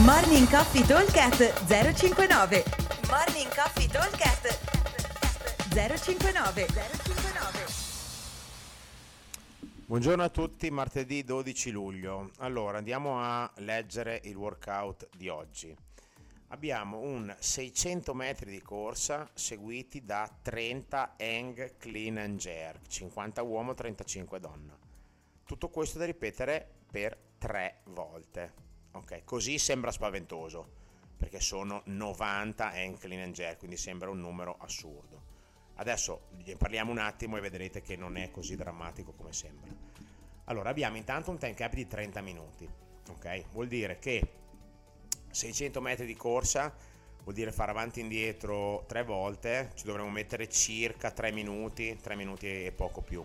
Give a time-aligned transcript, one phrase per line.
[0.00, 2.64] Morning Coffee Talkcast 059
[3.10, 4.58] Morning Coffee Talkcast
[5.68, 7.66] 059 059
[9.84, 12.30] Buongiorno a tutti, martedì 12 luglio.
[12.38, 15.76] Allora, andiamo a leggere il workout di oggi.
[16.48, 23.74] Abbiamo un 600 metri di corsa seguiti da 30 hang clean and jerk, 50 uomo,
[23.74, 24.74] 35 donna.
[25.44, 28.71] Tutto questo da ripetere per 3 volte.
[28.92, 30.80] Ok, così sembra spaventoso,
[31.16, 35.30] perché sono 90 hang clean and jerk, quindi sembra un numero assurdo.
[35.76, 39.70] Adesso ne parliamo un attimo e vedrete che non è così drammatico come sembra.
[40.44, 42.68] Allora, abbiamo intanto un time cap di 30 minuti,
[43.08, 43.44] ok?
[43.52, 44.22] Vuol dire che
[45.30, 46.74] 600 metri di corsa
[47.22, 52.14] vuol dire fare avanti e indietro tre volte, ci dovremo mettere circa 3 minuti, 3
[52.16, 53.24] minuti e poco più.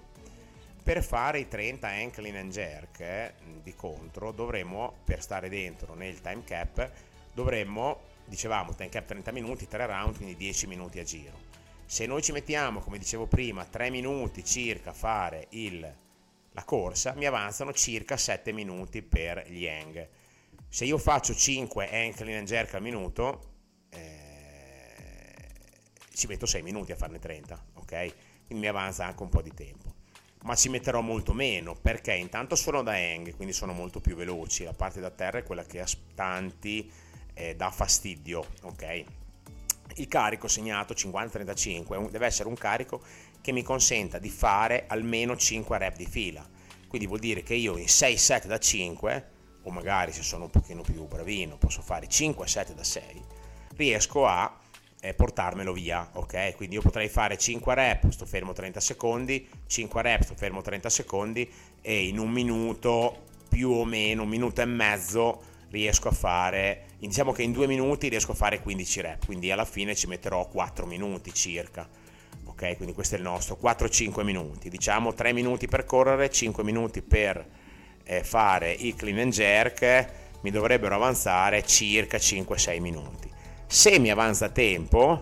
[0.88, 6.22] Per fare i 30 ankle and jerk eh, di contro dovremmo, per stare dentro nel
[6.22, 6.90] time cap,
[7.34, 11.38] dovremmo, dicevamo, time cap 30 minuti, 3 round, quindi 10 minuti a giro.
[11.86, 15.94] Se noi ci mettiamo, come dicevo prima, 3 minuti circa a fare il,
[16.52, 20.08] la corsa, mi avanzano circa 7 minuti per gli hang
[20.70, 23.42] se io faccio 5 ankle and jerk al minuto,
[23.90, 25.50] eh,
[26.14, 27.88] ci metto 6 minuti a farne 30, ok?
[28.46, 29.97] Quindi mi avanza anche un po' di tempo.
[30.48, 34.64] Ma ci metterò molto meno perché intanto sono da hang, quindi sono molto più veloci.
[34.64, 36.90] La parte da terra è quella che a tanti
[37.34, 39.04] eh, dà fastidio, ok?
[39.96, 43.02] Il carico segnato 50-35 deve essere un carico
[43.42, 46.48] che mi consenta di fare almeno 5 rep di fila.
[46.88, 49.32] Quindi vuol dire che io in 6 set da 5
[49.64, 53.24] o magari se sono un pochino più bravino posso fare 5 7 da 6
[53.76, 54.58] riesco a
[55.00, 56.56] eh, portarmelo via ok?
[56.56, 60.90] Quindi io potrei fare 5 rep sto fermo 30 secondi 5 rep sto fermo 30
[60.90, 61.50] secondi
[61.82, 67.32] e in un minuto più o meno un minuto e mezzo riesco a fare diciamo
[67.32, 70.86] che in due minuti riesco a fare 15 rep quindi alla fine ci metterò 4
[70.86, 71.88] minuti circa
[72.58, 72.76] ok?
[72.76, 74.70] Quindi questo è il nostro 4-5 minuti.
[74.70, 77.46] Diciamo 3 minuti per correre 5 minuti per
[78.04, 80.10] eh, fare il clean and jerk
[80.42, 83.30] mi dovrebbero avanzare circa 5-6 minuti.
[83.68, 85.22] Se mi avanza tempo,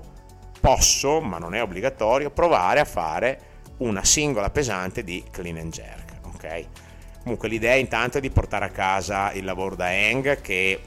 [0.61, 3.39] posso, ma non è obbligatorio, provare a fare
[3.77, 6.13] una singola pesante di clean and jerk.
[6.25, 6.65] Ok?
[7.23, 10.79] Comunque l'idea intanto è di portare a casa il lavoro da hang che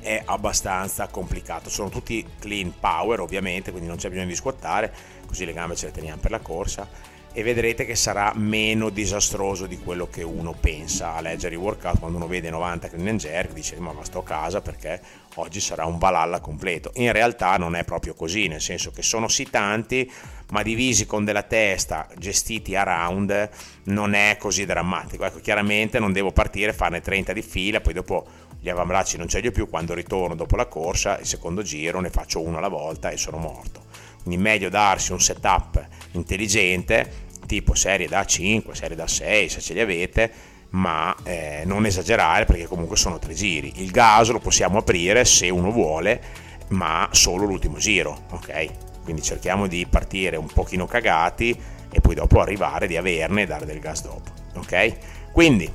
[0.00, 1.68] è abbastanza complicato.
[1.68, 4.92] Sono tutti clean power ovviamente, quindi non c'è bisogno di squattare,
[5.26, 9.66] così le gambe ce le teniamo per la corsa e vedrete che sarà meno disastroso
[9.66, 11.14] di quello che uno pensa.
[11.14, 14.24] A leggere i workout quando uno vede 90 clean and jerk dice ma sto a
[14.24, 15.00] casa perché
[15.36, 16.90] oggi sarà un valhalla completo.
[16.96, 20.10] In realtà non è proprio così nel senso che sono sì tanti
[20.50, 23.48] ma divisi con della testa gestiti a round
[23.84, 25.24] non è così drammatico.
[25.24, 28.26] Ecco chiaramente non devo partire farne 30 di fila poi dopo
[28.60, 31.98] gli avambracci non ce li ho più quando ritorno dopo la corsa il secondo giro
[32.00, 33.84] ne faccio uno alla volta e sono morto.
[34.22, 39.74] Quindi meglio darsi un setup intelligente tipo serie da 5, serie da 6 se ce
[39.74, 40.30] li avete,
[40.70, 43.72] ma eh, non esagerare perché comunque sono tre giri.
[43.76, 46.20] Il gas lo possiamo aprire se uno vuole,
[46.68, 49.02] ma solo l'ultimo giro, ok?
[49.04, 51.58] Quindi cerchiamo di partire un pochino cagati
[51.90, 55.30] e poi dopo arrivare di averne e dare del gas dopo, ok?
[55.32, 55.70] Quindi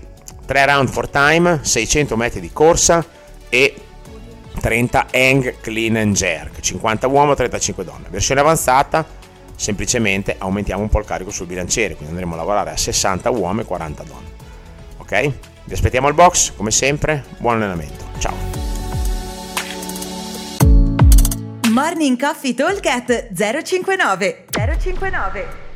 [0.45, 3.05] 3 round for time, 600 metri di corsa
[3.49, 3.75] e
[4.59, 8.07] 30 hang clean and jerk, 50 uomo, 35 donne.
[8.09, 9.05] Versione avanzata
[9.57, 13.63] semplicemente aumentiamo un po' il carico sul bilanciere, quindi andremo a lavorare a 60 uomini
[13.63, 14.31] e 40 donne.
[14.99, 15.31] Ok?
[15.65, 18.05] Vi aspettiamo al box, come sempre, buon allenamento.
[18.19, 18.35] Ciao!
[21.71, 25.66] Morning Coffee Talk 059 059